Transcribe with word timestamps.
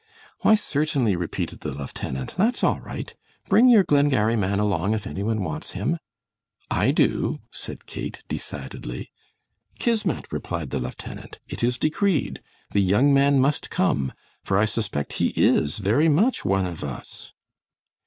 "Why, 0.39 0.55
certainly," 0.55 1.15
repeated 1.15 1.59
the 1.59 1.69
lieutenant. 1.71 2.33
"That's 2.35 2.63
all 2.63 2.79
right. 2.79 3.15
Bring 3.49 3.69
your 3.69 3.83
Glengarry 3.83 4.35
man 4.35 4.59
along 4.59 4.95
if 4.95 5.05
any 5.05 5.21
one 5.21 5.43
wants 5.43 5.73
him." 5.73 5.99
"I 6.71 6.89
do," 6.89 7.41
said 7.51 7.85
Kate, 7.85 8.23
decidedly. 8.27 9.11
"Kismet," 9.77 10.25
replied 10.31 10.71
the 10.71 10.79
lieutenant. 10.79 11.37
"It 11.47 11.63
is 11.63 11.77
decreed. 11.77 12.41
The 12.71 12.81
young 12.81 13.13
man 13.13 13.39
must 13.39 13.69
come, 13.69 14.11
for 14.43 14.57
I 14.57 14.65
suspect 14.65 15.13
he 15.21 15.33
is 15.37 15.77
very 15.77 16.09
much 16.09 16.43
'one 16.43 16.65
of 16.65 16.83
us.'" 16.83 17.31